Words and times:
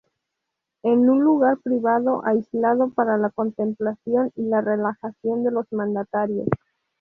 Es 0.81 0.97
un 0.97 1.23
lugar 1.23 1.59
privado, 1.59 2.25
aislado, 2.25 2.89
para 2.89 3.17
la 3.19 3.29
contemplación 3.29 4.31
y 4.35 4.41
la 4.47 4.59
relajación 4.61 5.43
de 5.43 5.51
los 5.51 5.71
mandatarios. 5.71 6.47